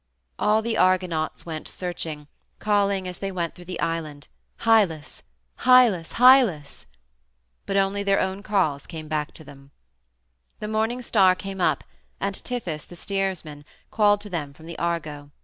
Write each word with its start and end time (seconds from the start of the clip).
All 0.39 0.63
the 0.63 0.77
Argonauts 0.79 1.45
went 1.45 1.67
searching, 1.67 2.25
calling 2.57 3.07
as 3.07 3.19
they 3.19 3.31
went 3.31 3.53
through 3.53 3.65
the 3.65 3.79
island, 3.79 4.29
"Hylas, 4.61 5.21
Hylas, 5.59 6.13
Hylas!" 6.13 6.87
But 7.67 7.77
only 7.77 8.01
their 8.01 8.19
own 8.19 8.41
calls 8.41 8.87
came 8.87 9.07
back 9.07 9.31
to 9.35 9.43
them. 9.43 9.69
The 10.59 10.67
morning 10.67 11.03
star 11.03 11.35
came 11.35 11.61
up, 11.61 11.83
and 12.19 12.33
Tiphys, 12.33 12.85
the 12.87 12.95
steersman, 12.95 13.63
called 13.91 14.21
to 14.21 14.29
them 14.31 14.55
from 14.55 14.65
the 14.65 14.79
Argo. 14.79 15.29